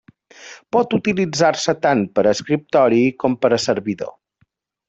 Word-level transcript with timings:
Pot 0.75 0.95
utilitzar-se 0.97 1.75
tant 1.83 2.03
per 2.17 2.25
a 2.25 2.33
escriptori 2.39 3.05
com 3.25 3.39
per 3.45 3.55
a 3.59 3.63
servidor. 3.71 4.15